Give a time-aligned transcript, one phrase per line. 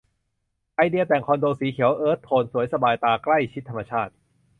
[0.75, 4.13] ไอเดียแต่งคอนโดสีเขียวเอิร์ธโทน สวย สบายตา ใกล้ชิดธรรมชาติ